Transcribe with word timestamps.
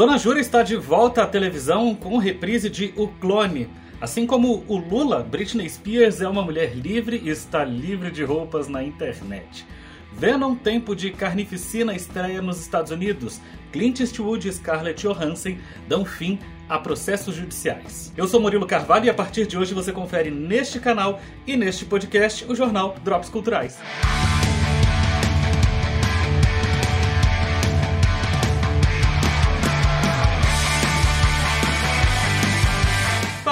Dona 0.00 0.16
Jura 0.16 0.40
está 0.40 0.62
de 0.62 0.76
volta 0.76 1.22
à 1.22 1.26
televisão 1.26 1.94
com 1.94 2.16
reprise 2.16 2.70
de 2.70 2.94
O 2.96 3.06
Clone. 3.06 3.68
Assim 4.00 4.26
como 4.26 4.64
o 4.66 4.78
Lula, 4.78 5.22
Britney 5.22 5.68
Spears 5.68 6.22
é 6.22 6.26
uma 6.26 6.40
mulher 6.40 6.74
livre 6.74 7.20
e 7.22 7.28
está 7.28 7.62
livre 7.66 8.10
de 8.10 8.24
roupas 8.24 8.66
na 8.66 8.82
internet. 8.82 9.66
Venom 10.10 10.54
Tempo 10.54 10.96
de 10.96 11.10
Carnificina 11.10 11.94
estreia 11.94 12.40
nos 12.40 12.58
Estados 12.58 12.90
Unidos. 12.90 13.42
Clint 13.70 14.00
Eastwood 14.00 14.48
e 14.48 14.52
Scarlett 14.54 15.06
Johansson 15.06 15.58
dão 15.86 16.02
fim 16.02 16.38
a 16.66 16.78
processos 16.78 17.34
judiciais. 17.34 18.10
Eu 18.16 18.26
sou 18.26 18.40
Murilo 18.40 18.66
Carvalho 18.66 19.04
e 19.04 19.10
a 19.10 19.14
partir 19.14 19.46
de 19.46 19.58
hoje 19.58 19.74
você 19.74 19.92
confere 19.92 20.30
neste 20.30 20.80
canal 20.80 21.20
e 21.46 21.58
neste 21.58 21.84
podcast 21.84 22.46
o 22.46 22.54
jornal 22.54 22.96
Drops 23.04 23.28
Culturais. 23.28 23.78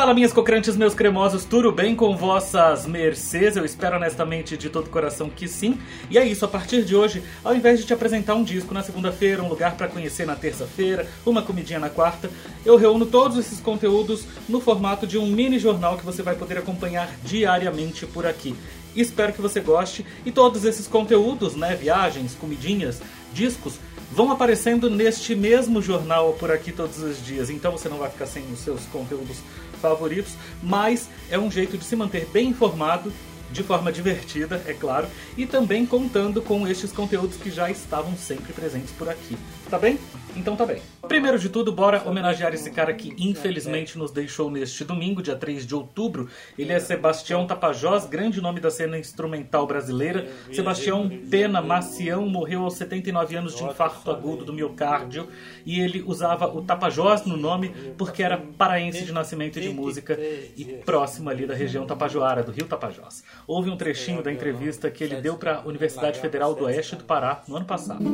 Fala, 0.08 0.14
minhas 0.14 0.32
cocrantes, 0.32 0.74
meus 0.74 0.94
cremosos, 0.94 1.44
tudo 1.44 1.70
bem 1.70 1.94
com 1.94 2.16
vossas 2.16 2.86
mercês? 2.86 3.58
Eu 3.58 3.64
espero 3.66 3.96
honestamente 3.96 4.56
de 4.56 4.70
todo 4.70 4.88
coração 4.88 5.28
que 5.28 5.46
sim. 5.46 5.78
E 6.08 6.16
é 6.16 6.26
isso, 6.26 6.46
a 6.46 6.48
partir 6.48 6.82
de 6.82 6.96
hoje, 6.96 7.22
ao 7.44 7.54
invés 7.54 7.78
de 7.78 7.84
te 7.84 7.92
apresentar 7.92 8.34
um 8.34 8.42
disco 8.42 8.72
na 8.72 8.82
segunda-feira, 8.82 9.42
um 9.42 9.50
lugar 9.50 9.76
para 9.76 9.86
conhecer 9.86 10.26
na 10.26 10.34
terça-feira, 10.34 11.06
uma 11.26 11.42
comidinha 11.42 11.78
na 11.78 11.90
quarta, 11.90 12.30
eu 12.64 12.78
reúno 12.78 13.04
todos 13.04 13.36
esses 13.36 13.60
conteúdos 13.60 14.24
no 14.48 14.62
formato 14.62 15.06
de 15.06 15.18
um 15.18 15.26
mini 15.26 15.58
jornal 15.58 15.98
que 15.98 16.06
você 16.06 16.22
vai 16.22 16.36
poder 16.36 16.56
acompanhar 16.56 17.14
diariamente 17.22 18.06
por 18.06 18.24
aqui. 18.24 18.56
Espero 18.96 19.34
que 19.34 19.42
você 19.42 19.60
goste 19.60 20.06
e 20.24 20.32
todos 20.32 20.64
esses 20.64 20.88
conteúdos, 20.88 21.54
né, 21.54 21.76
viagens, 21.76 22.34
comidinhas, 22.34 23.02
discos, 23.34 23.74
vão 24.10 24.32
aparecendo 24.32 24.88
neste 24.88 25.34
mesmo 25.34 25.82
jornal 25.82 26.32
por 26.32 26.50
aqui 26.50 26.72
todos 26.72 26.98
os 26.98 27.22
dias. 27.22 27.50
Então 27.50 27.72
você 27.72 27.90
não 27.90 27.98
vai 27.98 28.08
ficar 28.08 28.26
sem 28.26 28.42
os 28.50 28.60
seus 28.60 28.80
conteúdos 28.86 29.36
favoritos, 29.78 30.34
mas 30.62 31.08
é 31.30 31.38
um 31.38 31.50
jeito 31.50 31.78
de 31.78 31.84
se 31.84 31.96
manter 31.96 32.26
bem 32.26 32.48
informado 32.48 33.12
de 33.50 33.62
forma 33.62 33.90
divertida, 33.90 34.62
é 34.66 34.74
claro, 34.74 35.08
e 35.36 35.46
também 35.46 35.86
contando 35.86 36.42
com 36.42 36.66
estes 36.68 36.92
conteúdos 36.92 37.36
que 37.36 37.50
já 37.50 37.70
estavam 37.70 38.16
sempre 38.16 38.52
presentes 38.52 38.90
por 38.92 39.08
aqui. 39.08 39.36
Tá 39.70 39.78
bem? 39.78 39.98
Então 40.34 40.56
tá 40.56 40.64
bem. 40.64 40.80
Primeiro 41.08 41.38
de 41.38 41.48
tudo, 41.48 41.72
bora 41.72 42.02
homenagear 42.08 42.54
esse 42.54 42.70
cara 42.70 42.94
que 42.94 43.14
infelizmente 43.18 43.98
nos 43.98 44.10
deixou 44.10 44.50
neste 44.50 44.84
domingo, 44.84 45.22
dia 45.22 45.34
3 45.34 45.66
de 45.66 45.74
outubro. 45.74 46.28
Ele 46.56 46.72
é 46.72 46.78
Sebastião 46.78 47.46
Tapajós, 47.46 48.06
grande 48.06 48.40
nome 48.40 48.60
da 48.60 48.70
cena 48.70 48.98
instrumental 48.98 49.66
brasileira. 49.66 50.26
Sebastião 50.52 51.10
Pena 51.30 51.60
Macião 51.60 52.26
morreu 52.28 52.62
aos 52.62 52.74
79 52.74 53.36
anos 53.36 53.56
de 53.56 53.64
infarto 53.64 54.10
agudo 54.10 54.44
do 54.44 54.52
miocárdio 54.52 55.28
e 55.66 55.80
ele 55.80 56.02
usava 56.06 56.46
o 56.46 56.62
Tapajós 56.62 57.24
no 57.24 57.36
nome 57.36 57.74
porque 57.96 58.22
era 58.22 58.38
paraense 58.38 59.04
de 59.04 59.12
nascimento 59.12 59.58
e 59.58 59.62
de 59.62 59.68
música 59.70 60.18
e 60.56 60.64
próximo 60.84 61.28
ali 61.30 61.46
da 61.46 61.54
região 61.54 61.86
tapajoara, 61.86 62.42
do 62.42 62.52
Rio 62.52 62.66
Tapajós. 62.66 63.24
Houve 63.46 63.70
um 63.70 63.76
trechinho 63.76 64.22
da 64.22 64.32
entrevista 64.32 64.90
que 64.90 65.02
ele 65.04 65.16
deu 65.16 65.36
para 65.36 65.56
a 65.56 65.60
Universidade 65.66 66.20
Federal 66.20 66.54
do 66.54 66.64
Oeste 66.64 66.96
do 66.96 67.04
Pará 67.04 67.42
no 67.46 67.56
ano 67.56 67.66
passado. 67.66 68.04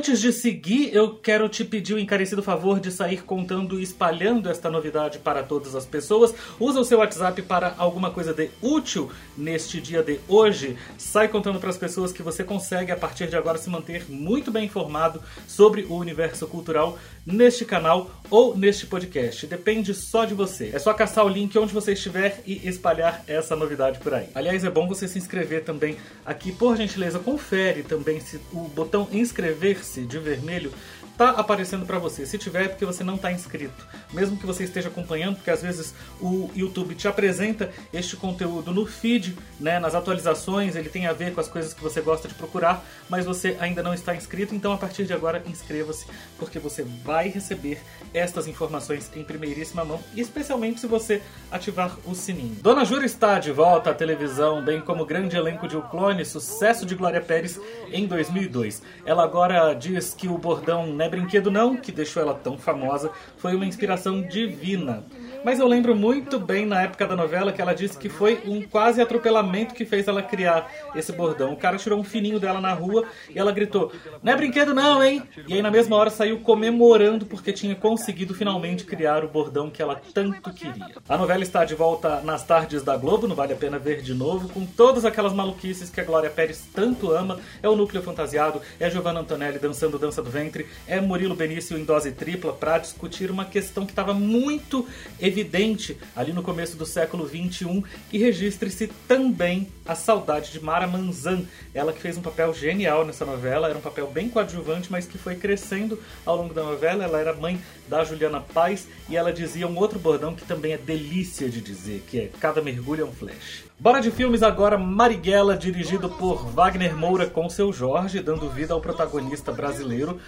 Antes 0.00 0.18
de 0.18 0.32
seguir, 0.32 0.94
eu 0.94 1.14
quero 1.16 1.46
te 1.46 1.62
pedir 1.62 1.92
o 1.92 1.98
encarecido 1.98 2.42
favor 2.42 2.80
de 2.80 2.90
sair 2.90 3.22
contando 3.22 3.78
e 3.78 3.82
espalhando 3.82 4.48
esta 4.48 4.70
novidade 4.70 5.18
para 5.18 5.42
todas 5.42 5.74
as 5.74 5.84
pessoas. 5.84 6.34
Usa 6.58 6.80
o 6.80 6.84
seu 6.86 7.00
WhatsApp 7.00 7.42
para 7.42 7.74
alguma 7.76 8.10
coisa 8.10 8.32
de 8.32 8.48
útil 8.62 9.10
neste 9.36 9.78
dia 9.78 10.02
de 10.02 10.18
hoje. 10.26 10.74
Sai 10.96 11.28
contando 11.28 11.60
para 11.60 11.68
as 11.68 11.76
pessoas 11.76 12.12
que 12.12 12.22
você 12.22 12.42
consegue, 12.42 12.90
a 12.90 12.96
partir 12.96 13.26
de 13.26 13.36
agora, 13.36 13.58
se 13.58 13.68
manter 13.68 14.06
muito 14.08 14.50
bem 14.50 14.64
informado 14.64 15.20
sobre 15.46 15.82
o 15.82 15.96
universo 15.96 16.46
cultural 16.46 16.98
neste 17.26 17.66
canal 17.66 18.10
ou 18.30 18.56
neste 18.56 18.86
podcast. 18.86 19.46
Depende 19.46 19.92
só 19.92 20.24
de 20.24 20.32
você. 20.32 20.70
É 20.72 20.78
só 20.78 20.94
caçar 20.94 21.26
o 21.26 21.28
link 21.28 21.58
onde 21.58 21.74
você 21.74 21.92
estiver 21.92 22.42
e 22.46 22.66
espalhar 22.66 23.22
essa 23.26 23.54
novidade 23.54 23.98
por 23.98 24.14
aí. 24.14 24.28
Aliás, 24.34 24.64
é 24.64 24.70
bom 24.70 24.88
você 24.88 25.06
se 25.06 25.18
inscrever 25.18 25.62
também 25.62 25.98
aqui. 26.24 26.52
Por 26.52 26.74
gentileza, 26.74 27.18
confere 27.18 27.82
também 27.82 28.18
se 28.18 28.40
o 28.50 28.60
botão 28.60 29.06
inscrever-se 29.12 29.90
de 30.06 30.18
vermelho 30.18 30.72
está 31.20 31.38
aparecendo 31.38 31.84
para 31.84 31.98
você. 31.98 32.24
Se 32.24 32.38
tiver, 32.38 32.64
é 32.64 32.68
porque 32.68 32.86
você 32.86 33.04
não 33.04 33.16
está 33.16 33.30
inscrito. 33.30 33.86
Mesmo 34.10 34.38
que 34.38 34.46
você 34.46 34.64
esteja 34.64 34.88
acompanhando, 34.88 35.36
porque 35.36 35.50
às 35.50 35.60
vezes 35.60 35.94
o 36.18 36.50
YouTube 36.56 36.94
te 36.94 37.06
apresenta 37.06 37.70
este 37.92 38.16
conteúdo 38.16 38.72
no 38.72 38.86
feed, 38.86 39.36
né, 39.60 39.78
nas 39.78 39.94
atualizações, 39.94 40.76
ele 40.76 40.88
tem 40.88 41.06
a 41.06 41.12
ver 41.12 41.34
com 41.34 41.40
as 41.40 41.48
coisas 41.48 41.74
que 41.74 41.82
você 41.82 42.00
gosta 42.00 42.26
de 42.26 42.32
procurar, 42.32 42.82
mas 43.08 43.26
você 43.26 43.56
ainda 43.60 43.82
não 43.82 43.92
está 43.92 44.14
inscrito, 44.16 44.54
então 44.54 44.72
a 44.72 44.78
partir 44.78 45.04
de 45.04 45.12
agora 45.12 45.42
inscreva-se, 45.46 46.06
porque 46.38 46.58
você 46.58 46.82
vai 47.04 47.28
receber 47.28 47.82
estas 48.14 48.46
informações 48.46 49.10
em 49.14 49.22
primeiríssima 49.22 49.84
mão, 49.84 50.00
especialmente 50.16 50.80
se 50.80 50.86
você 50.86 51.20
ativar 51.50 51.98
o 52.06 52.14
sininho. 52.14 52.56
Dona 52.62 52.84
Jura 52.84 53.04
está 53.04 53.38
de 53.38 53.52
volta 53.52 53.90
à 53.90 53.94
televisão, 53.94 54.64
bem 54.64 54.80
como 54.80 55.02
o 55.02 55.06
grande 55.06 55.36
elenco 55.36 55.68
de 55.68 55.76
O 55.76 55.82
Clone, 55.82 56.24
sucesso 56.24 56.86
de 56.86 56.94
Glória 56.94 57.20
Pérez 57.20 57.60
em 57.92 58.06
2002. 58.06 58.82
Ela 59.04 59.22
agora 59.22 59.74
diz 59.74 60.14
que 60.14 60.26
o 60.26 60.38
bordão 60.38 60.86
né, 60.94 61.09
brinquedo 61.10 61.50
não, 61.50 61.76
que 61.76 61.92
deixou 61.92 62.22
ela 62.22 62.34
tão 62.34 62.56
famosa, 62.56 63.10
foi 63.36 63.54
uma 63.54 63.66
inspiração 63.66 64.22
divina. 64.22 65.04
Mas 65.44 65.58
eu 65.58 65.66
lembro 65.66 65.96
muito 65.96 66.38
bem 66.38 66.66
na 66.66 66.82
época 66.82 67.06
da 67.06 67.16
novela 67.16 67.52
que 67.52 67.62
ela 67.62 67.74
disse 67.74 67.96
que 67.96 68.08
foi 68.08 68.40
um 68.44 68.60
quase 68.62 69.00
atropelamento 69.00 69.74
que 69.74 69.86
fez 69.86 70.06
ela 70.06 70.22
criar 70.22 70.70
esse 70.94 71.12
bordão. 71.12 71.52
O 71.52 71.56
cara 71.56 71.78
tirou 71.78 71.98
um 71.98 72.04
fininho 72.04 72.38
dela 72.38 72.60
na 72.60 72.72
rua 72.72 73.04
e 73.28 73.38
ela 73.38 73.50
gritou: 73.50 73.90
Não 74.22 74.32
é 74.32 74.36
brinquedo, 74.36 74.74
não, 74.74 75.02
hein? 75.02 75.22
E 75.48 75.54
aí 75.54 75.62
na 75.62 75.70
mesma 75.70 75.96
hora 75.96 76.10
saiu 76.10 76.40
comemorando 76.40 77.24
porque 77.24 77.52
tinha 77.52 77.74
conseguido 77.74 78.34
finalmente 78.34 78.84
criar 78.84 79.24
o 79.24 79.28
bordão 79.28 79.70
que 79.70 79.80
ela 79.80 80.00
tanto 80.12 80.52
queria. 80.52 80.94
A 81.08 81.16
novela 81.16 81.42
está 81.42 81.64
de 81.64 81.74
volta 81.74 82.20
nas 82.20 82.44
tardes 82.44 82.82
da 82.82 82.96
Globo, 82.96 83.26
não 83.26 83.34
vale 83.34 83.54
a 83.54 83.56
pena 83.56 83.78
ver 83.78 84.02
de 84.02 84.12
novo, 84.12 84.48
com 84.48 84.66
todas 84.66 85.04
aquelas 85.04 85.32
maluquices 85.32 85.88
que 85.88 86.00
a 86.00 86.04
Glória 86.04 86.28
Pérez 86.28 86.64
tanto 86.74 87.10
ama. 87.12 87.40
É 87.62 87.68
o 87.68 87.76
núcleo 87.76 88.02
fantasiado, 88.02 88.60
é 88.78 88.90
Giovanna 88.90 89.20
Antonelli 89.20 89.58
dançando 89.58 89.98
dança 89.98 90.22
do 90.22 90.30
ventre, 90.30 90.66
é 90.86 91.00
Murilo 91.00 91.34
Benício 91.34 91.78
em 91.78 91.84
dose 91.84 92.12
tripla 92.12 92.52
para 92.52 92.78
discutir 92.78 93.30
uma 93.30 93.44
questão 93.44 93.86
que 93.86 93.92
estava 93.92 94.12
muito 94.12 94.86
evidente 95.30 95.96
ali 96.14 96.32
no 96.32 96.42
começo 96.42 96.76
do 96.76 96.84
século 96.84 97.24
21 97.24 97.82
e 98.12 98.18
registre-se 98.18 98.88
também 99.08 99.68
a 99.86 99.94
saudade 99.94 100.52
de 100.52 100.62
Mara 100.62 100.86
Manzan, 100.86 101.44
ela 101.72 101.92
que 101.92 102.00
fez 102.00 102.18
um 102.18 102.22
papel 102.22 102.52
genial 102.52 103.04
nessa 103.04 103.24
novela, 103.24 103.68
era 103.68 103.78
um 103.78 103.82
papel 103.82 104.06
bem 104.08 104.28
coadjuvante, 104.28 104.90
mas 104.90 105.06
que 105.06 105.16
foi 105.16 105.36
crescendo 105.36 105.98
ao 106.26 106.36
longo 106.36 106.52
da 106.52 106.62
novela. 106.62 107.04
Ela 107.04 107.18
era 107.18 107.32
mãe 107.32 107.60
da 107.88 108.04
Juliana 108.04 108.40
Paz 108.40 108.86
e 109.08 109.16
ela 109.16 109.32
dizia 109.32 109.66
um 109.66 109.76
outro 109.78 109.98
bordão 109.98 110.34
que 110.34 110.44
também 110.44 110.72
é 110.72 110.78
delícia 110.78 111.48
de 111.48 111.60
dizer, 111.60 112.04
que 112.08 112.20
é 112.20 112.30
cada 112.40 112.60
mergulho 112.60 113.02
é 113.02 113.04
um 113.04 113.12
flash. 113.12 113.64
Bora 113.78 114.00
de 114.00 114.10
filmes 114.10 114.42
agora, 114.42 114.76
Marighella, 114.76 115.56
dirigido 115.56 116.10
por 116.10 116.46
Wagner 116.50 116.94
Moura 116.94 117.26
com 117.26 117.48
seu 117.48 117.72
Jorge, 117.72 118.20
dando 118.20 118.50
vida 118.50 118.74
ao 118.74 118.80
protagonista 118.80 119.50
brasileiro 119.52 120.20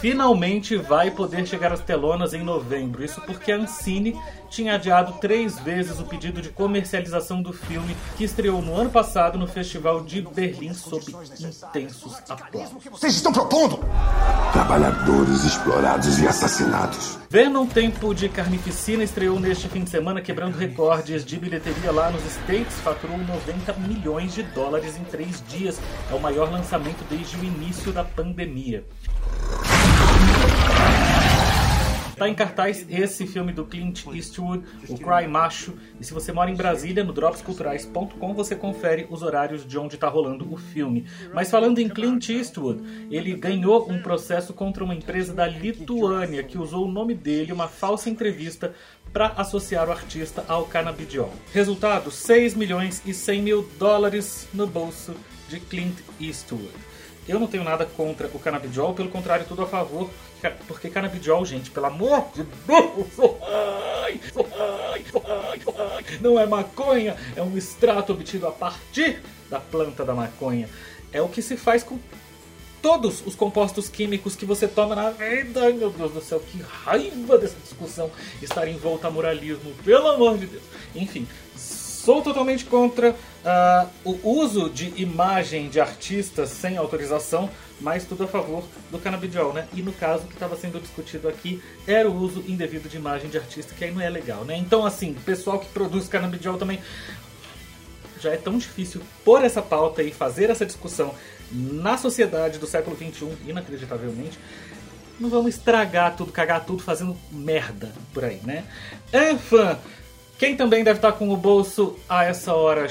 finalmente 0.00 0.76
vai 0.76 1.10
poder 1.10 1.46
chegar 1.46 1.72
às 1.72 1.80
telonas 1.80 2.34
em 2.34 2.42
novembro. 2.42 3.04
Isso 3.04 3.20
porque 3.20 3.52
a 3.52 3.56
Ancine 3.56 4.18
tinha 4.52 4.74
adiado 4.74 5.14
três 5.14 5.58
vezes 5.58 5.98
o 5.98 6.04
pedido 6.04 6.42
de 6.42 6.50
comercialização 6.50 7.40
do 7.42 7.52
filme, 7.52 7.96
que 8.18 8.24
estreou 8.24 8.60
no 8.60 8.76
ano 8.76 8.90
passado 8.90 9.38
no 9.38 9.46
Festival 9.46 10.02
de 10.02 10.20
Berlim 10.20 10.74
sob 10.74 11.04
intensos 11.40 12.18
aplausos. 12.28 12.72
O 12.74 12.78
que 12.78 12.90
vocês 12.90 13.14
estão 13.14 13.32
propondo? 13.32 13.80
Trabalhadores 14.52 15.44
explorados 15.44 16.18
e 16.18 16.28
assassinados. 16.28 17.18
Venom 17.30 17.64
Tempo 17.64 18.14
de 18.14 18.28
Carnificina 18.28 19.02
estreou 19.02 19.40
neste 19.40 19.66
fim 19.70 19.84
de 19.84 19.88
semana, 19.88 20.20
quebrando 20.20 20.54
recordes 20.54 21.24
de 21.24 21.38
bilheteria 21.38 21.90
lá 21.90 22.10
nos 22.10 22.22
States, 22.26 22.74
faturou 22.80 23.16
90 23.16 23.72
milhões 23.74 24.34
de 24.34 24.42
dólares 24.42 24.98
em 24.98 25.04
três 25.04 25.42
dias. 25.48 25.80
É 26.10 26.14
o 26.14 26.20
maior 26.20 26.52
lançamento 26.52 27.02
desde 27.08 27.38
o 27.38 27.44
início 27.44 27.90
da 27.90 28.04
pandemia. 28.04 28.84
Está 32.22 32.30
em 32.30 32.34
cartaz 32.36 32.86
esse 32.88 33.26
filme 33.26 33.52
do 33.52 33.64
Clint 33.64 34.06
Eastwood, 34.06 34.64
o 34.88 34.96
Cry 34.96 35.26
Macho. 35.26 35.74
E 36.00 36.04
se 36.04 36.14
você 36.14 36.30
mora 36.30 36.48
em 36.48 36.54
Brasília, 36.54 37.02
no 37.02 37.12
dropsculturais.com, 37.12 38.32
você 38.32 38.54
confere 38.54 39.08
os 39.10 39.22
horários 39.22 39.66
de 39.66 39.76
onde 39.76 39.96
está 39.96 40.06
rolando 40.06 40.48
o 40.54 40.56
filme. 40.56 41.04
Mas 41.34 41.50
falando 41.50 41.80
em 41.80 41.88
Clint 41.88 42.28
Eastwood, 42.28 43.08
ele 43.10 43.34
ganhou 43.34 43.90
um 43.90 44.00
processo 44.00 44.52
contra 44.52 44.84
uma 44.84 44.94
empresa 44.94 45.34
da 45.34 45.48
Lituânia 45.48 46.44
que 46.44 46.56
usou 46.56 46.86
o 46.86 46.92
nome 46.92 47.12
dele, 47.12 47.52
uma 47.52 47.66
falsa 47.66 48.08
entrevista, 48.08 48.72
para 49.12 49.32
associar 49.36 49.88
o 49.88 49.92
artista 49.92 50.44
ao 50.46 50.64
canabidiol. 50.66 51.32
Resultado: 51.52 52.08
6 52.08 52.54
milhões 52.54 53.02
e 53.04 53.12
100 53.12 53.42
mil 53.42 53.68
dólares 53.80 54.46
no 54.54 54.68
bolso 54.68 55.12
de 55.48 55.58
Clint 55.58 55.96
Eastwood. 56.20 56.91
Eu 57.28 57.38
não 57.38 57.46
tenho 57.46 57.62
nada 57.62 57.86
contra 57.86 58.26
o 58.26 58.38
canabidiol, 58.38 58.94
pelo 58.94 59.08
contrário, 59.08 59.46
tudo 59.46 59.62
a 59.62 59.66
favor, 59.66 60.10
porque 60.66 60.90
canabidiol, 60.90 61.44
gente, 61.46 61.70
pelo 61.70 61.86
amor 61.86 62.26
de 62.34 62.42
Deus, 62.66 63.06
não 66.20 66.38
é 66.38 66.46
maconha, 66.46 67.16
é 67.36 67.42
um 67.42 67.56
extrato 67.56 68.12
obtido 68.12 68.46
a 68.46 68.52
partir 68.52 69.22
da 69.48 69.60
planta 69.60 70.04
da 70.04 70.14
maconha. 70.14 70.68
É 71.12 71.22
o 71.22 71.28
que 71.28 71.42
se 71.42 71.56
faz 71.56 71.82
com 71.84 71.98
todos 72.80 73.22
os 73.24 73.36
compostos 73.36 73.88
químicos 73.88 74.34
que 74.34 74.44
você 74.44 74.66
toma 74.66 74.96
na 74.96 75.10
vida. 75.10 75.62
Ai 75.62 75.72
meu 75.72 75.90
Deus 75.90 76.12
do 76.12 76.20
céu, 76.20 76.40
que 76.40 76.60
raiva 76.60 77.38
dessa 77.38 77.56
discussão 77.62 78.10
estar 78.42 78.66
em 78.66 78.76
volta 78.76 79.06
a 79.06 79.10
moralismo, 79.10 79.72
pelo 79.84 80.08
amor 80.08 80.36
de 80.36 80.46
Deus. 80.46 80.64
Enfim, 80.94 81.28
Sou 82.04 82.20
totalmente 82.20 82.64
contra 82.64 83.10
uh, 83.10 83.88
o 84.04 84.40
uso 84.40 84.68
de 84.68 84.92
imagem 85.00 85.68
de 85.68 85.78
artistas 85.78 86.48
sem 86.48 86.76
autorização, 86.76 87.48
mas 87.80 88.04
tudo 88.04 88.24
a 88.24 88.26
favor 88.26 88.64
do 88.90 88.98
canabidiol, 88.98 89.52
né? 89.52 89.68
E 89.72 89.82
no 89.82 89.92
caso 89.92 90.26
que 90.26 90.34
estava 90.34 90.56
sendo 90.56 90.80
discutido 90.80 91.28
aqui 91.28 91.62
era 91.86 92.10
o 92.10 92.16
uso 92.16 92.42
indevido 92.48 92.88
de 92.88 92.96
imagem 92.96 93.30
de 93.30 93.38
artista, 93.38 93.72
que 93.72 93.84
aí 93.84 93.92
não 93.92 94.00
é 94.00 94.10
legal, 94.10 94.44
né? 94.44 94.56
Então, 94.56 94.84
assim, 94.84 95.14
pessoal 95.14 95.60
que 95.60 95.66
produz 95.66 96.08
canabidiol 96.08 96.58
também 96.58 96.80
já 98.20 98.32
é 98.32 98.36
tão 98.36 98.58
difícil 98.58 99.00
pôr 99.24 99.44
essa 99.44 99.62
pauta 99.62 100.02
e 100.02 100.10
fazer 100.10 100.50
essa 100.50 100.66
discussão 100.66 101.14
na 101.52 101.96
sociedade 101.96 102.58
do 102.58 102.66
século 102.66 102.96
XXI, 102.96 103.32
inacreditavelmente. 103.46 104.40
Não 105.20 105.30
vamos 105.30 105.54
estragar 105.54 106.16
tudo, 106.16 106.32
cagar 106.32 106.64
tudo 106.64 106.82
fazendo 106.82 107.16
merda 107.30 107.92
por 108.12 108.24
aí, 108.24 108.40
né? 108.42 108.64
Enfim, 109.12 109.78
quem 110.38 110.56
também 110.56 110.82
deve 110.82 110.98
estar 110.98 111.12
com 111.12 111.30
o 111.30 111.36
bolso 111.36 111.96
a 112.08 112.24
essa 112.24 112.52
hora 112.54 112.88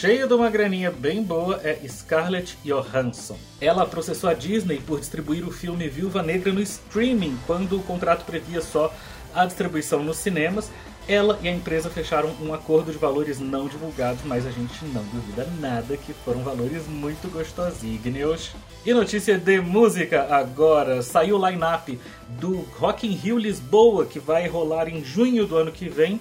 cheio 0.00 0.26
de 0.26 0.32
uma 0.32 0.48
graninha 0.48 0.90
bem 0.90 1.22
boa 1.22 1.60
é 1.62 1.78
Scarlett 1.86 2.56
Johansson. 2.64 3.36
Ela 3.60 3.84
processou 3.84 4.30
a 4.30 4.34
Disney 4.34 4.78
por 4.78 4.98
distribuir 4.98 5.46
o 5.46 5.50
filme 5.50 5.88
Viúva 5.88 6.22
Negra 6.22 6.50
no 6.50 6.62
streaming, 6.62 7.38
quando 7.46 7.76
o 7.76 7.82
contrato 7.82 8.24
previa 8.24 8.62
só 8.62 8.90
a 9.34 9.44
distribuição 9.44 10.02
nos 10.02 10.16
cinemas. 10.16 10.70
Ela 11.06 11.38
e 11.42 11.48
a 11.48 11.52
empresa 11.52 11.90
fecharam 11.90 12.30
um 12.40 12.54
acordo 12.54 12.92
de 12.92 12.96
valores 12.96 13.38
não 13.38 13.68
divulgados, 13.68 14.22
mas 14.24 14.46
a 14.46 14.50
gente 14.50 14.84
não 14.86 15.02
duvida 15.04 15.46
nada 15.60 15.96
que 15.98 16.14
foram 16.14 16.42
valores 16.42 16.86
muito 16.86 17.30
gostosinhos. 17.30 18.52
E 18.86 18.94
notícia 18.94 19.36
de 19.36 19.60
música 19.60 20.28
agora. 20.30 21.02
Saiu 21.02 21.36
o 21.36 21.46
line-up 21.46 22.00
do 22.40 22.60
Rock 22.78 23.06
in 23.06 23.12
Rio 23.12 23.36
Lisboa, 23.36 24.06
que 24.06 24.18
vai 24.18 24.48
rolar 24.48 24.88
em 24.88 25.04
junho 25.04 25.46
do 25.46 25.58
ano 25.58 25.70
que 25.70 25.90
vem 25.90 26.18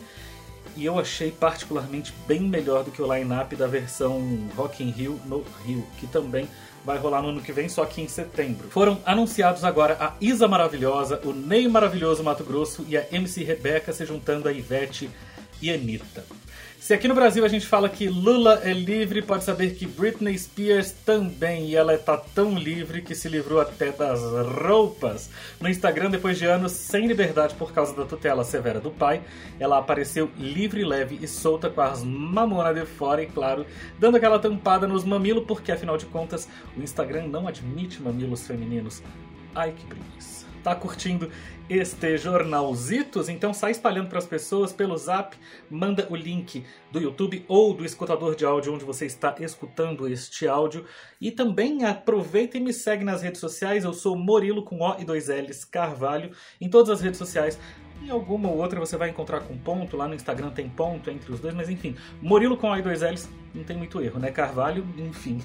e 0.80 0.86
eu 0.86 0.98
achei 0.98 1.30
particularmente 1.30 2.14
bem 2.26 2.40
melhor 2.40 2.86
do 2.86 2.92
que 2.92 3.02
o 3.02 3.14
line-up 3.14 3.54
da 3.54 3.68
versão 3.68 4.48
Rock 4.56 4.81
in 4.81 4.92
Rio 4.92 5.20
no 5.26 5.44
Rio, 5.66 5.86
que 5.98 6.08
também 6.08 6.48
vai 6.86 6.98
rolar 6.98 7.22
no 7.22 7.28
ano 7.28 7.42
que 7.42 7.52
vem, 7.52 7.68
só 7.68 7.84
que 7.86 8.02
em 8.02 8.08
setembro. 8.08 8.70
Foram 8.70 8.98
anunciados 9.06 9.66
agora 9.66 9.98
a 10.00 10.14
Isa 10.22 10.48
Maravilhosa, 10.48 11.20
o 11.26 11.34
Ney 11.34 11.68
Maravilhoso 11.68 12.24
Mato 12.24 12.46
Grosso 12.46 12.86
e 12.88 12.98
a 12.98 13.06
MC 13.12 13.44
Rebeca 13.44 13.92
se 13.92 14.06
juntando 14.06 14.48
a 14.48 14.54
Ivete 14.54 15.10
e 15.62 15.72
Anitta. 15.72 16.24
Se 16.80 16.94
aqui 16.94 17.10
no 17.10 17.14
Brasil 17.14 17.44
a 17.44 17.48
gente 17.50 17.68
fala 17.68 17.90
que 17.90 18.08
Lula 18.08 18.62
é 18.64 18.72
livre, 18.72 19.22
pode 19.22 19.44
saber 19.44 19.76
que 19.76 19.86
Britney 19.86 20.36
Spears 20.40 20.92
também, 21.06 21.68
e 21.68 21.76
ela 21.76 21.94
está 21.94 22.18
tão 22.18 22.58
livre 22.58 23.02
que 23.02 23.14
se 23.14 23.28
livrou 23.28 23.60
até 23.60 23.92
das 23.92 24.22
roupas. 24.64 25.30
No 25.60 25.70
Instagram, 25.70 26.10
depois 26.10 26.38
de 26.40 26.46
anos 26.46 26.72
sem 26.72 27.06
liberdade 27.06 27.54
por 27.56 27.74
causa 27.74 27.94
da 27.94 28.06
tutela 28.06 28.46
severa 28.46 28.80
do 28.80 28.90
pai, 28.90 29.22
ela 29.60 29.78
apareceu 29.78 30.32
livre, 30.38 30.86
leve 30.86 31.20
e 31.22 31.28
solta 31.28 31.70
com 31.70 31.82
as 31.82 32.02
mamonas 32.02 32.74
de 32.74 32.86
fora 32.86 33.22
e, 33.22 33.28
claro, 33.28 33.66
dando 34.00 34.16
aquela 34.16 34.40
tampada 34.40 34.88
nos 34.88 35.04
mamilos, 35.04 35.44
porque 35.46 35.74
afinal 35.74 35.98
de 35.98 36.06
contas 36.06 36.48
o 36.78 36.82
Instagram 36.82 37.28
não 37.28 37.48
admite 37.48 38.02
mamilos 38.02 38.48
femininos. 38.48 39.04
Ai 39.54 39.74
que 39.74 39.86
preguiça. 39.86 40.49
Tá 40.64 40.76
curtindo 40.76 41.32
este 41.70 42.18
jornalzitos, 42.18 43.30
então 43.30 43.54
sai 43.54 43.72
espalhando 43.72 44.10
para 44.10 44.18
as 44.18 44.26
pessoas 44.26 44.74
pelo 44.74 44.98
zap, 44.98 45.38
manda 45.70 46.08
o 46.10 46.16
link 46.16 46.66
do 46.92 47.00
YouTube 47.00 47.46
ou 47.48 47.74
do 47.74 47.86
escutador 47.86 48.36
de 48.36 48.44
áudio 48.44 48.74
onde 48.74 48.84
você 48.84 49.06
está 49.06 49.36
escutando 49.40 50.08
este 50.08 50.48
áudio. 50.48 50.86
E 51.22 51.32
também 51.32 51.86
aproveita 51.86 52.58
e 52.58 52.60
me 52.60 52.74
segue 52.74 53.04
nas 53.04 53.22
redes 53.22 53.40
sociais, 53.40 53.84
eu 53.84 53.94
sou 53.94 54.18
Morilo 54.18 54.64
com 54.64 54.82
O 54.82 55.00
e 55.00 55.06
dois 55.06 55.28
L's 55.28 55.64
Carvalho, 55.64 56.32
em 56.60 56.70
todas 56.70 56.90
as 56.90 57.02
redes 57.02 57.20
sociais. 57.20 57.60
Em 58.01 58.10
alguma 58.10 58.50
ou 58.50 58.57
outra 58.57 58.80
você 58.80 58.96
vai 58.98 59.10
encontrar 59.10 59.42
com 59.42 59.57
ponto, 59.57 59.98
lá 59.98 60.07
no 60.07 60.16
Instagram 60.16 60.50
tem 60.51 60.69
ponto 60.69 61.10
entre 61.10 61.31
os 61.31 61.40
dois, 61.40 61.54
mas 61.54 61.69
enfim, 61.69 61.96
Morilo 62.22 62.57
com 62.57 62.75
e 62.75 62.81
dois 62.81 63.01
L's, 63.01 63.30
não 63.54 63.63
tem 63.63 63.75
muito 63.75 64.01
erro, 64.01 64.19
né? 64.19 64.31
Carvalho, 64.31 64.86
enfim. 64.98 65.42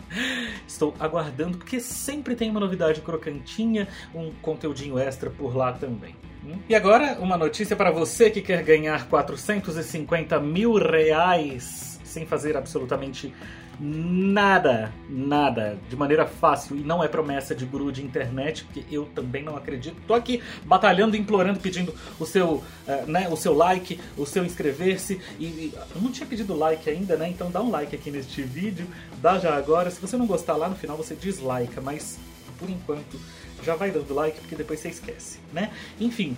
Estou 0.66 0.94
aguardando, 0.98 1.58
porque 1.58 1.80
sempre 1.80 2.34
tem 2.34 2.50
uma 2.50 2.60
novidade 2.60 3.00
crocantinha, 3.00 3.88
um 4.14 4.32
conteúdinho 4.42 4.98
extra 4.98 5.30
por 5.30 5.56
lá 5.56 5.72
também. 5.72 6.16
Hum? 6.44 6.58
E 6.68 6.74
agora, 6.74 7.18
uma 7.20 7.36
notícia 7.36 7.76
para 7.76 7.90
você 7.90 8.30
que 8.30 8.40
quer 8.40 8.62
ganhar 8.62 9.08
450 9.08 10.38
mil 10.40 10.74
reais 10.74 12.00
sem 12.16 12.24
fazer 12.24 12.56
absolutamente 12.56 13.26
nada, 13.26 13.34
nada, 13.78 15.78
de 15.88 15.96
maneira 15.96 16.26
fácil 16.26 16.76
e 16.76 16.80
não 16.80 17.04
é 17.04 17.08
promessa 17.08 17.54
de 17.54 17.64
guru 17.64 17.92
de 17.92 18.02
internet, 18.02 18.66
que 18.72 18.84
eu 18.90 19.06
também 19.14 19.42
não 19.42 19.56
acredito. 19.56 19.96
Tô 20.06 20.14
aqui 20.14 20.42
batalhando, 20.64 21.16
implorando, 21.16 21.60
pedindo 21.60 21.94
o 22.18 22.24
seu, 22.24 22.54
uh, 22.54 23.06
né, 23.06 23.28
o 23.28 23.36
seu 23.36 23.54
like, 23.54 24.00
o 24.16 24.24
seu 24.24 24.44
inscrever-se 24.44 25.20
e, 25.38 25.44
e, 25.44 25.74
eu 25.94 26.00
não 26.00 26.10
tinha 26.10 26.26
pedido 26.26 26.56
like 26.56 26.88
ainda, 26.88 27.16
né? 27.16 27.28
Então 27.28 27.50
dá 27.50 27.60
um 27.60 27.70
like 27.70 27.94
aqui 27.94 28.10
neste 28.10 28.42
vídeo, 28.42 28.86
dá 29.20 29.38
já 29.38 29.54
agora. 29.54 29.90
Se 29.90 30.00
você 30.00 30.16
não 30.16 30.26
gostar 30.26 30.56
lá 30.56 30.68
no 30.68 30.76
final 30.76 30.96
você 30.96 31.14
dislike, 31.14 31.78
mas 31.80 32.18
por 32.58 32.70
enquanto 32.70 33.20
já 33.62 33.74
vai 33.74 33.90
dando 33.90 34.14
like 34.14 34.40
porque 34.40 34.56
depois 34.56 34.80
você 34.80 34.88
esquece, 34.88 35.38
né? 35.52 35.70
Enfim, 36.00 36.36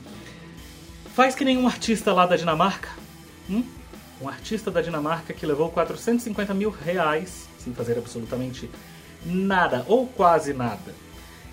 faz 1.15 1.35
que 1.35 1.45
nem 1.45 1.57
um 1.57 1.67
artista 1.67 2.13
lá 2.13 2.27
da 2.27 2.37
Dinamarca. 2.37 2.89
Hum? 3.49 3.78
Um 4.21 4.29
artista 4.29 4.71
da 4.71 4.81
Dinamarca 4.81 5.33
que 5.33 5.47
levou 5.47 5.71
450 5.71 6.53
mil 6.55 6.71
reais, 6.71 7.49
sem 7.59 7.73
fazer 7.73 7.99
absolutamente 7.99 8.69
nada, 9.25 9.85
ou 9.89 10.07
quase 10.07 10.53
nada. 10.53 10.95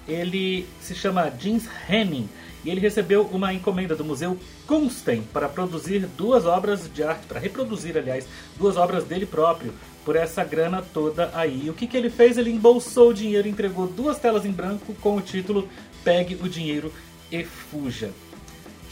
Ele 0.07 0.67
se 0.81 0.93
chama 0.93 1.31
Jens 1.39 1.67
Henning 1.89 2.29
e 2.63 2.69
ele 2.69 2.79
recebeu 2.79 3.23
uma 3.23 3.53
encomenda 3.53 3.95
do 3.95 4.03
Museu 4.03 4.37
Kunsten 4.67 5.21
para 5.33 5.49
produzir 5.49 6.07
duas 6.17 6.45
obras 6.45 6.91
de 6.91 7.03
arte, 7.03 7.25
para 7.27 7.39
reproduzir, 7.39 7.97
aliás, 7.97 8.27
duas 8.57 8.77
obras 8.77 9.03
dele 9.03 9.25
próprio, 9.25 9.73
por 10.03 10.15
essa 10.15 10.43
grana 10.43 10.81
toda 10.81 11.31
aí. 11.33 11.69
O 11.69 11.73
que, 11.73 11.87
que 11.87 11.97
ele 11.97 12.09
fez? 12.09 12.37
Ele 12.37 12.51
embolsou 12.51 13.09
o 13.09 13.13
dinheiro, 13.13 13.47
entregou 13.47 13.87
duas 13.87 14.19
telas 14.19 14.45
em 14.45 14.51
branco 14.51 14.93
com 15.01 15.15
o 15.15 15.21
título 15.21 15.67
Pegue 16.03 16.35
o 16.35 16.47
dinheiro 16.47 16.93
e 17.31 17.43
fuja. 17.43 18.11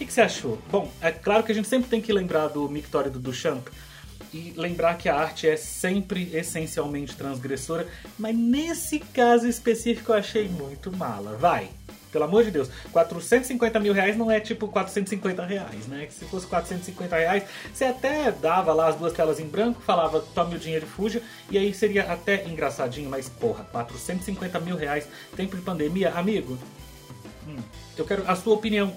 Que, 0.04 0.08
que, 0.08 0.14
você 0.14 0.22
achou? 0.22 0.60
Bom, 0.70 0.92
é 1.00 1.12
claro 1.12 1.44
que 1.44 1.52
a 1.54 1.56
gente 1.56 1.68
sempre 1.68 1.90
tem 1.90 2.02
que 2.02 2.12
lembrar 2.12 2.48
do 2.48 2.68
mictório 2.68 3.10
do 3.10 3.20
Duchamp 3.20 3.70
e 4.34 4.54
lembrar 4.58 4.98
que 4.98 5.08
a 5.08 5.16
arte 5.16 5.48
é 5.48 5.56
sempre 5.56 6.30
essencialmente 6.36 7.16
transgressora, 7.16 7.88
mas 8.20 8.36
nesse 8.36 9.00
caso 9.00 9.48
específico 9.48 10.12
eu 10.12 10.18
achei 10.18 10.50
muito 10.50 10.92
mala. 10.92 11.38
Vai! 11.38 11.70
Pelo 12.12 12.26
amor 12.26 12.44
de 12.44 12.52
Deus, 12.52 12.70
450 12.92 13.80
mil 13.80 13.94
reais 13.94 14.18
não 14.18 14.30
é 14.30 14.42
tipo 14.42 14.68
450 14.68 15.46
reais, 15.46 15.88
né? 15.88 16.06
Se 16.12 16.26
fosse 16.26 16.48
450 16.48 17.16
reais, 17.16 17.44
você 17.74 17.86
até 17.86 18.30
dava 18.30 18.74
lá 18.74 18.90
as 18.90 18.98
duas 18.98 19.14
telas 19.14 19.40
em 19.40 19.48
branco, 19.48 19.82
falava 19.82 20.20
tome 20.36 20.58
o 20.58 20.60
dinheiro 20.60 20.86
e 20.86 20.90
fuja, 20.90 21.22
e 21.50 21.58
aí 21.58 21.74
seria 21.74 22.12
até 22.12 22.46
engraçadinho, 22.46 23.10
mas 23.10 23.30
porra, 23.30 23.64
450 23.72 24.60
mil 24.60 24.76
reais, 24.76 25.08
tempo 25.36 25.56
de 25.56 25.62
pandemia, 25.62 26.10
amigo, 26.12 26.60
hum, 27.48 27.56
eu 27.98 28.06
quero 28.06 28.30
a 28.30 28.36
sua 28.36 28.54
opinião 28.54 28.94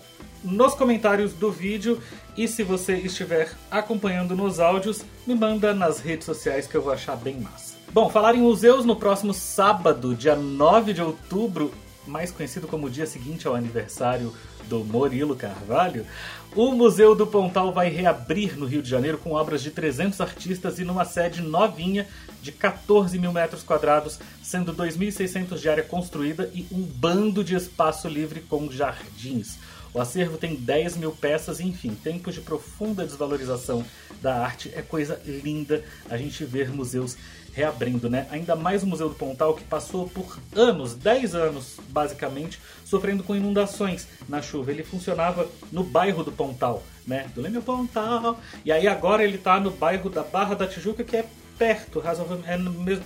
nos 0.46 0.74
comentários 0.74 1.32
do 1.32 1.50
vídeo 1.50 2.00
e 2.36 2.46
se 2.46 2.62
você 2.62 2.94
estiver 2.94 3.50
acompanhando 3.70 4.36
nos 4.36 4.60
áudios, 4.60 5.02
me 5.26 5.34
manda 5.34 5.74
nas 5.74 5.98
redes 5.98 6.24
sociais 6.24 6.66
que 6.66 6.76
eu 6.76 6.82
vou 6.82 6.92
achar 6.92 7.16
bem 7.16 7.40
massa. 7.40 7.74
Bom, 7.92 8.08
falar 8.08 8.34
em 8.34 8.40
museus 8.40 8.84
no 8.84 8.94
próximo 8.94 9.34
sábado, 9.34 10.14
dia 10.14 10.36
9 10.36 10.92
de 10.92 11.02
outubro, 11.02 11.72
mais 12.06 12.30
conhecido 12.30 12.68
como 12.68 12.86
o 12.86 12.90
dia 12.90 13.06
seguinte 13.06 13.48
ao 13.48 13.54
aniversário 13.54 14.32
do 14.68 14.84
Murilo 14.84 15.34
Carvalho, 15.34 16.06
o 16.54 16.72
Museu 16.72 17.14
do 17.14 17.26
Pontal 17.26 17.72
vai 17.72 17.88
reabrir 17.88 18.56
no 18.56 18.66
Rio 18.66 18.82
de 18.82 18.88
Janeiro 18.88 19.18
com 19.18 19.32
obras 19.32 19.62
de 19.62 19.70
300 19.70 20.20
artistas 20.20 20.78
e 20.78 20.84
numa 20.84 21.04
sede 21.04 21.42
novinha 21.42 22.06
de 22.40 22.52
14 22.52 23.18
mil 23.18 23.32
metros 23.32 23.62
quadrados, 23.62 24.18
sendo 24.42 24.72
2.600 24.72 25.58
de 25.58 25.68
área 25.68 25.82
construída 25.82 26.50
e 26.54 26.66
um 26.70 26.82
bando 26.82 27.42
de 27.42 27.54
espaço 27.54 28.08
livre 28.08 28.40
com 28.40 28.70
jardins. 28.70 29.58
O 29.96 30.00
acervo 30.02 30.36
tem 30.36 30.54
10 30.54 30.98
mil 30.98 31.10
peças, 31.10 31.58
enfim, 31.58 31.94
tempos 31.94 32.34
de 32.34 32.42
profunda 32.42 33.02
desvalorização 33.02 33.82
da 34.20 34.44
arte. 34.44 34.70
É 34.76 34.82
coisa 34.82 35.18
linda 35.24 35.82
a 36.10 36.18
gente 36.18 36.44
ver 36.44 36.68
museus 36.68 37.16
reabrindo, 37.54 38.10
né? 38.10 38.26
Ainda 38.30 38.54
mais 38.54 38.82
o 38.82 38.86
Museu 38.86 39.08
do 39.08 39.14
Pontal, 39.14 39.54
que 39.54 39.64
passou 39.64 40.06
por 40.06 40.38
anos, 40.54 40.92
10 40.92 41.34
anos 41.34 41.80
basicamente, 41.88 42.60
sofrendo 42.84 43.22
com 43.22 43.34
inundações 43.34 44.06
na 44.28 44.42
chuva. 44.42 44.70
Ele 44.70 44.84
funcionava 44.84 45.48
no 45.72 45.82
bairro 45.82 46.22
do 46.22 46.30
Pontal, 46.30 46.82
né? 47.06 47.30
Do 47.34 47.40
Leme 47.40 47.62
Pontal. 47.62 48.38
E 48.66 48.70
aí 48.70 48.86
agora 48.86 49.24
ele 49.24 49.36
está 49.36 49.58
no 49.58 49.70
bairro 49.70 50.10
da 50.10 50.22
Barra 50.22 50.54
da 50.54 50.66
Tijuca, 50.66 51.04
que 51.04 51.16
é 51.16 51.24
perto, 51.56 52.02
é 52.44 52.58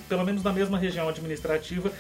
pelo 0.08 0.24
menos 0.24 0.42
na 0.42 0.52
mesma 0.52 0.76
região 0.76 1.08
administrativa. 1.08 1.92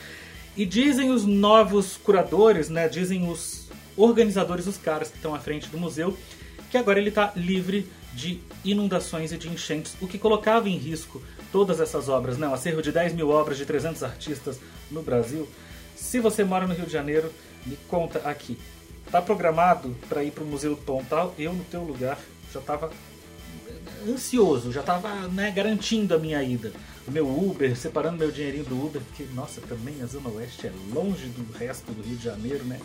E 0.56 0.66
dizem 0.66 1.12
os 1.12 1.24
novos 1.24 1.96
curadores, 1.96 2.68
né, 2.68 2.88
dizem 2.88 3.30
os 3.30 3.69
organizadores, 4.00 4.66
os 4.66 4.76
caras 4.76 5.08
que 5.08 5.16
estão 5.16 5.34
à 5.34 5.38
frente 5.38 5.68
do 5.68 5.78
museu, 5.78 6.16
que 6.70 6.78
agora 6.78 6.98
ele 6.98 7.08
está 7.08 7.32
livre 7.34 7.86
de 8.12 8.40
inundações 8.64 9.32
e 9.32 9.38
de 9.38 9.48
enchentes, 9.48 9.96
o 10.00 10.06
que 10.06 10.18
colocava 10.18 10.68
em 10.68 10.76
risco 10.76 11.22
todas 11.52 11.80
essas 11.80 12.08
obras, 12.08 12.38
né? 12.38 12.48
um 12.48 12.54
acervo 12.54 12.82
de 12.82 12.92
10 12.92 13.14
mil 13.14 13.30
obras 13.30 13.58
de 13.58 13.66
300 13.66 14.02
artistas 14.02 14.58
no 14.90 15.02
Brasil. 15.02 15.48
Se 15.96 16.20
você 16.20 16.44
mora 16.44 16.66
no 16.66 16.74
Rio 16.74 16.86
de 16.86 16.92
Janeiro, 16.92 17.32
me 17.66 17.76
conta 17.88 18.20
aqui. 18.20 18.58
Tá 19.10 19.20
programado 19.20 19.96
para 20.08 20.22
ir 20.22 20.30
para 20.30 20.44
o 20.44 20.46
Museu 20.46 20.70
do 20.70 20.82
Pontal? 20.82 21.34
Eu, 21.38 21.52
no 21.52 21.64
teu 21.64 21.82
lugar, 21.82 22.18
já 22.52 22.60
estava 22.60 22.90
ansioso, 24.08 24.72
já 24.72 24.80
estava 24.80 25.28
né, 25.28 25.50
garantindo 25.50 26.14
a 26.14 26.18
minha 26.18 26.42
ida. 26.42 26.72
O 27.06 27.10
meu 27.10 27.26
Uber, 27.26 27.76
separando 27.76 28.18
meu 28.18 28.30
dinheirinho 28.30 28.64
do 28.64 28.86
Uber, 28.86 29.02
porque, 29.02 29.24
nossa, 29.34 29.60
também 29.62 30.00
a 30.02 30.06
Zona 30.06 30.28
Oeste 30.28 30.68
é 30.68 30.72
longe 30.94 31.26
do 31.26 31.52
resto 31.52 31.90
do 31.92 32.02
Rio 32.02 32.16
de 32.16 32.24
Janeiro, 32.24 32.64
né? 32.64 32.78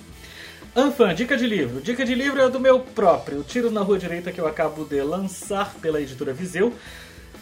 Anfan, 0.77 1.15
dica 1.15 1.38
de 1.38 1.48
livro. 1.48 1.79
Dica 1.79 2.03
de 2.03 2.13
livro 2.13 2.41
é 2.41 2.50
do 2.50 2.60
meu 2.60 2.82
próprio, 2.82 3.41
Tiros 3.44 3.72
na 3.72 3.82
Rua 3.82 3.98
Direita, 3.98 4.29
que 4.29 4.41
eu 4.41 4.46
acabo 4.46 4.84
de 4.84 5.01
lançar 5.01 5.74
pela 5.75 6.01
editora 6.01 6.34
Viseu. 6.34 6.74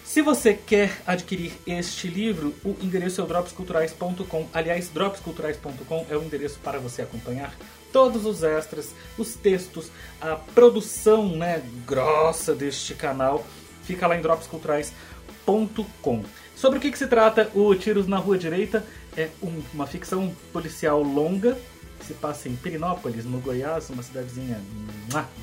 Se 0.05 0.21
você 0.21 0.53
quer 0.53 1.01
adquirir 1.07 1.51
este 1.65 2.07
livro, 2.07 2.53
o 2.63 2.77
endereço 2.79 3.23
é 3.23 3.25
dropsculturais.com. 3.25 4.47
Aliás, 4.53 4.87
dropsculturais.com 4.89 6.05
é 6.11 6.15
o 6.15 6.21
endereço 6.21 6.59
para 6.59 6.77
você 6.77 7.01
acompanhar 7.01 7.51
todos 7.91 8.27
os 8.27 8.43
extras, 8.43 8.93
os 9.17 9.33
textos, 9.33 9.89
a 10.21 10.35
produção 10.35 11.29
né, 11.29 11.63
grossa 11.87 12.53
deste 12.53 12.93
canal. 12.93 13.43
Fica 13.83 14.05
lá 14.05 14.15
em 14.15 14.21
dropsculturais.com. 14.21 16.23
Sobre 16.55 16.77
o 16.77 16.81
que, 16.81 16.91
que, 16.91 16.99
se 16.99 17.07
trata 17.07 17.49
o 17.55 17.73
Tiros 17.73 18.05
na 18.05 18.17
Rua 18.17 18.37
Direita? 18.37 18.85
É 19.17 19.29
um, 19.41 19.59
uma 19.73 19.87
ficção 19.87 20.31
policial 20.51 21.01
longa 21.01 21.57
se 22.03 22.13
passa 22.13 22.50
em 22.50 22.55
Pirinópolis, 22.55 23.25
no 23.25 23.39
Goiás, 23.39 23.89
uma 23.89 24.03
cidadezinha 24.03 24.60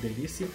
delícia 0.01 0.47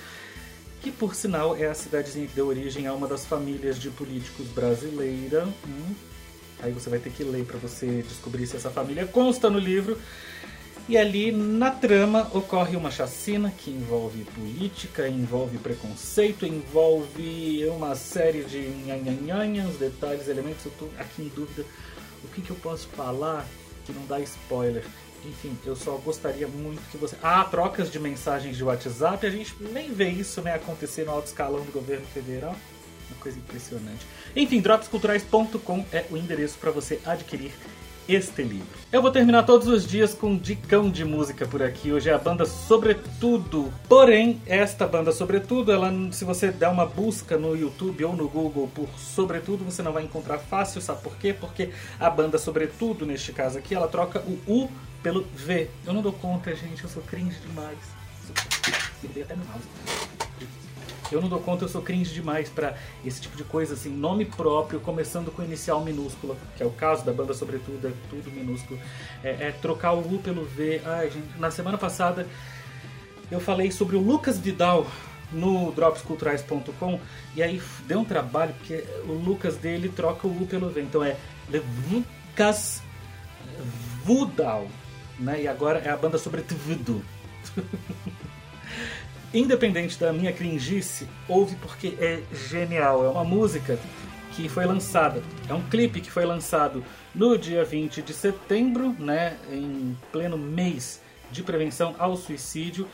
que 0.87 0.93
por 0.93 1.17
sinal 1.17 1.57
é 1.57 1.67
a 1.67 1.75
cidadezinha 1.75 2.29
que 2.29 2.35
deu 2.35 2.47
origem 2.47 2.87
a 2.87 2.93
uma 2.93 3.09
das 3.09 3.27
famílias 3.27 3.77
de 3.77 3.91
políticos 3.91 4.47
brasileira. 4.47 5.45
Hum. 5.67 5.95
Aí 6.61 6.71
você 6.71 6.89
vai 6.89 7.01
ter 7.01 7.11
que 7.11 7.25
ler 7.25 7.45
para 7.45 7.59
você 7.59 8.05
descobrir 8.09 8.47
se 8.47 8.55
essa 8.55 8.71
família 8.71 9.05
consta 9.05 9.51
no 9.51 9.59
livro. 9.59 9.99
E 10.89 10.97
ali 10.97 11.33
na 11.33 11.73
trama 11.73 12.31
ocorre 12.33 12.77
uma 12.77 12.93
chacina 12.93 13.51
que 13.51 13.69
envolve 13.69 14.23
política, 14.27 15.09
envolve 15.09 15.59
preconceito, 15.59 16.47
envolve 16.47 17.67
uma 17.67 17.97
série 17.97 18.45
de 18.45 18.61
nhanhanhanhas, 18.87 19.77
detalhes, 19.79 20.29
elementos. 20.29 20.65
Eu 20.67 20.73
tô 20.79 20.89
aqui 20.99 21.23
em 21.23 21.29
dúvida 21.29 21.65
o 22.23 22.29
que, 22.29 22.41
que 22.41 22.51
eu 22.51 22.57
posso 22.57 22.87
falar 22.91 23.45
que 23.85 23.93
não 23.93 24.07
dá 24.07 24.21
spoiler. 24.21 24.85
Enfim, 25.25 25.57
eu 25.65 25.75
só 25.75 25.93
gostaria 25.97 26.47
muito 26.47 26.83
que 26.91 26.97
você. 26.97 27.17
Ah, 27.23 27.45
trocas 27.45 27.91
de 27.91 27.99
mensagens 27.99 28.57
de 28.57 28.65
WhatsApp, 28.65 29.27
a 29.27 29.31
gente 29.31 29.55
nem 29.73 29.93
vê 29.93 30.09
isso 30.09 30.41
né, 30.43 30.55
acontecer 30.55 31.05
no 31.05 31.13
alto 31.13 31.27
escalão 31.27 31.65
do 31.65 31.73
governo 31.73 32.07
federal. 32.07 32.55
Uma 33.11 33.21
coisa 33.21 33.39
impressionante. 33.39 34.07
Enfim, 34.35 34.61
dropsculturais.com 34.61 35.85
é 35.93 36.05
o 36.11 36.17
endereço 36.17 36.59
para 36.59 36.71
você 36.71 37.01
adquirir 37.05 37.53
este 38.09 38.43
livro. 38.43 38.67
Eu 38.93 39.03
vou 39.03 39.11
terminar 39.11 39.43
todos 39.43 39.67
os 39.67 39.87
dias 39.87 40.15
com 40.15 40.29
um 40.29 40.39
dicão 40.39 40.89
de 40.89 41.05
música 41.05 41.47
por 41.47 41.63
aqui. 41.63 41.93
Hoje 41.93 42.09
é 42.09 42.13
a 42.13 42.19
banda 42.19 42.47
Sobretudo. 42.47 43.73
Porém, 43.89 44.41
esta 44.47 44.87
banda 44.87 45.13
Sobretudo, 45.13 45.73
ela, 45.73 45.93
se 46.13 46.25
você 46.25 46.51
der 46.51 46.69
uma 46.69 46.87
busca 46.87 47.37
no 47.37 47.57
YouTube 47.57 48.05
ou 48.05 48.15
no 48.15 48.29
Google 48.29 48.71
por 48.75 48.89
Sobretudo, 48.99 49.65
você 49.65 49.83
não 49.83 49.93
vai 49.93 50.05
encontrar 50.05 50.39
fácil. 50.39 50.81
Sabe 50.81 51.03
por 51.03 51.17
quê? 51.17 51.33
Porque 51.33 51.71
a 51.99 52.09
banda 52.09 52.39
Sobretudo, 52.39 53.05
neste 53.05 53.33
caso 53.33 53.59
aqui, 53.59 53.75
ela 53.75 53.89
troca 53.89 54.21
o 54.21 54.39
U 54.47 54.71
pelo 55.07 55.23
V. 55.37 55.71
Eu 55.87 55.93
não 55.93 56.03
dou 56.03 56.13
conta, 56.13 56.53
gente, 56.57 56.83
eu 56.83 56.91
sou 56.91 57.01
cringe 57.01 57.39
demais. 57.39 57.79
Até 59.23 59.37
mouse. 59.37 59.69
Eu 61.13 61.23
não 61.23 61.29
dou 61.29 61.39
conta, 61.39 61.65
eu 61.65 61.69
sou 61.69 61.81
cringe 61.81 62.13
demais 62.13 62.49
para 62.49 62.77
esse 63.05 63.21
tipo 63.21 63.37
de 63.37 63.45
coisa, 63.45 63.75
assim, 63.75 63.89
nome 63.89 64.25
próprio, 64.25 64.81
começando 64.81 65.31
com 65.31 65.45
inicial 65.45 65.85
minúscula, 65.85 66.37
que 66.57 66.63
é 66.65 66.67
o 66.67 66.73
caso 66.73 67.05
da 67.05 67.13
banda, 67.13 67.33
sobretudo, 67.35 67.87
é 67.87 67.93
tudo 68.11 68.33
minúsculo. 68.33 68.81
É, 69.23 69.47
é 69.47 69.53
trocar 69.53 69.93
o 69.93 70.01
U 70.01 70.19
pelo 70.19 70.45
V. 70.45 70.83
Ai, 70.85 71.09
gente, 71.09 71.39
na 71.39 71.53
semana 71.53 71.79
passada 71.79 72.27
eu 73.31 73.39
falei 73.39 73.71
sobre 73.71 73.95
o 73.95 74.01
Lucas 74.01 74.41
Vidal 74.41 74.89
no 75.31 75.71
dropsculturais.com 75.71 76.99
e 77.37 77.45
aí 77.45 77.63
deu 77.87 78.01
um 78.01 78.05
trabalho, 78.05 78.53
porque 78.55 78.83
o 79.05 79.13
Lucas 79.13 79.57
dele 79.57 79.89
troca 79.89 80.27
o 80.27 80.43
U 80.43 80.49
pelo 80.49 80.69
V. 80.69 80.83
Então 80.83 81.05
é 81.05 81.17
Lucas 81.93 82.83
Vidal 84.05 84.67
né? 85.19 85.43
E 85.43 85.49
agora 85.49 85.79
é 85.79 85.91
a 85.91 85.97
banda 85.97 86.19
sobre 86.19 86.43
Tvudu. 86.43 87.03
Independente 89.35 89.99
da 89.99 90.13
minha 90.13 90.33
cringice, 90.33 91.09
ouve 91.29 91.57
porque 91.57 91.97
é 92.01 92.23
genial. 92.49 93.05
É 93.05 93.09
uma 93.09 93.25
música 93.25 93.79
que 94.33 94.49
foi 94.49 94.67
lançada, 94.67 95.23
é 95.49 95.55
um 95.55 95.63
clipe 95.63 96.01
que 96.01 96.11
foi 96.11 96.25
lançado 96.25 96.85
no 97.15 97.39
dia 97.39 97.65
20 97.65 98.03
de 98.03 98.13
setembro, 98.13 98.95
né, 98.99 99.37
em 99.51 99.97
pleno 100.13 100.37
mês 100.37 101.01
de 101.31 101.43
prevenção 101.43 101.95
ao 101.99 102.17
suicídio. 102.17 102.87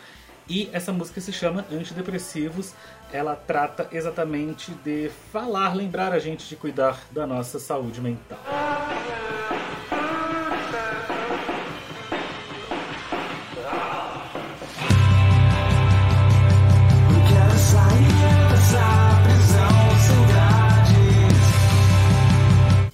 E 0.48 0.68
essa 0.72 0.92
música 0.92 1.20
se 1.20 1.32
chama 1.32 1.64
Antidepressivos. 1.70 2.74
Ela 3.12 3.34
trata 3.34 3.88
exatamente 3.92 4.72
de 4.84 5.10
falar, 5.32 5.74
lembrar 5.74 6.12
a 6.12 6.18
gente 6.18 6.48
de 6.48 6.56
cuidar 6.56 7.00
da 7.10 7.26
nossa 7.26 7.58
saúde 7.58 8.00
mental. 8.00 8.40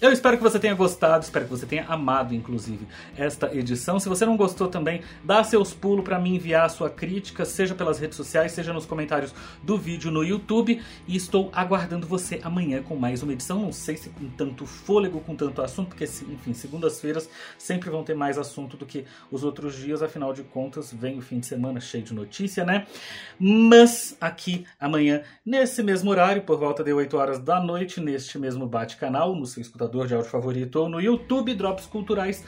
Eu 0.09 0.13
espero 0.13 0.39
que 0.39 0.43
você 0.43 0.59
tenha 0.59 0.75
gostado, 0.75 1.23
espero 1.23 1.45
que 1.45 1.51
você 1.51 1.67
tenha 1.67 1.85
amado, 1.85 2.35
inclusive, 2.35 2.89
esta 3.15 3.55
edição. 3.55 4.01
Se 4.01 4.09
você 4.09 4.25
não 4.25 4.39
gostou 4.39 4.67
também, 4.67 5.03
dá 5.23 5.45
seus 5.45 5.75
pulos 5.75 6.03
para 6.03 6.19
me 6.19 6.35
enviar 6.35 6.65
a 6.65 6.69
sua 6.71 6.89
crítica, 6.89 7.45
seja 7.45 7.75
pelas 7.75 7.99
redes 7.99 8.17
sociais, 8.17 8.53
seja 8.53 8.73
nos 8.73 8.87
comentários 8.87 9.35
do 9.63 9.77
vídeo 9.77 10.11
no 10.11 10.25
YouTube. 10.25 10.83
E 11.07 11.15
estou 11.15 11.51
aguardando 11.53 12.07
você 12.07 12.41
amanhã 12.43 12.83
com 12.83 12.97
mais 12.97 13.23
uma 13.23 13.35
edição. 13.35 13.61
Não 13.61 13.71
sei 13.71 13.99
se 13.99 14.09
com 14.09 14.31
tanto 14.31 14.65
fôlego, 14.65 15.21
com 15.21 15.37
tanto 15.37 15.61
assunto, 15.61 15.89
porque, 15.89 16.05
enfim, 16.05 16.55
segundas-feiras 16.55 17.29
sempre 17.59 17.91
vão 17.91 18.03
ter 18.03 18.15
mais 18.15 18.39
assunto 18.39 18.79
do 18.79 18.87
que 18.87 19.05
os 19.31 19.45
outros 19.45 19.77
dias, 19.77 20.03
afinal 20.03 20.33
de 20.33 20.43
contas, 20.43 20.91
vem 20.91 21.19
o 21.19 21.21
fim 21.21 21.39
de 21.39 21.45
semana 21.45 21.81
cheio 21.81 22.03
de 22.03 22.15
notícia, 22.15 22.65
né? 22.65 22.87
Mas 23.39 24.17
aqui 24.19 24.65
amanhã, 24.81 25.23
nesse 25.45 25.83
mesmo 25.83 26.11
horário, 26.11 26.41
por 26.45 26.59
volta 26.59 26.83
de 26.83 26.95
8 26.95 27.15
horas 27.15 27.39
da 27.39 27.61
noite, 27.61 28.01
neste 28.01 28.39
mesmo 28.39 28.67
bate-canal, 28.67 29.37
no 29.37 29.45
seu 29.45 29.61
escutador 29.61 29.98
de 30.07 30.15
áudio 30.15 30.31
favorito 30.31 30.77
ou 30.77 30.89
no 30.89 31.01
YouTube 31.01 31.55
Drops 31.55 31.87
Culturais. 31.87 32.45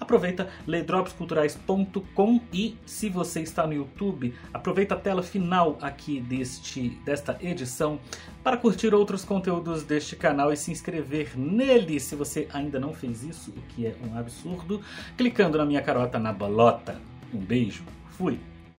Aproveita 0.00 0.48
ledropsculturais.com 0.66 2.40
e 2.52 2.76
se 2.84 3.08
você 3.08 3.40
está 3.40 3.66
no 3.68 3.72
YouTube, 3.72 4.34
aproveita 4.52 4.94
a 4.96 4.98
tela 4.98 5.22
final 5.22 5.78
aqui 5.80 6.20
deste 6.20 6.88
desta 7.04 7.38
edição 7.40 8.00
para 8.42 8.56
curtir 8.56 8.92
outros 8.92 9.24
conteúdos 9.24 9.84
deste 9.84 10.16
canal 10.16 10.52
e 10.52 10.56
se 10.56 10.72
inscrever 10.72 11.38
nele 11.38 12.00
se 12.00 12.16
você 12.16 12.48
ainda 12.52 12.80
não 12.80 12.92
fez 12.92 13.22
isso, 13.22 13.52
o 13.52 13.62
que 13.68 13.86
é 13.86 13.94
um 14.04 14.18
absurdo, 14.18 14.80
clicando 15.16 15.56
na 15.56 15.64
minha 15.64 15.80
carota 15.80 16.18
na 16.18 16.32
bolota. 16.32 17.00
Um 17.32 17.38
beijo, 17.38 17.84
fui! 18.10 18.51